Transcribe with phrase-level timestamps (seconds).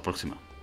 [0.00, 0.36] próxima.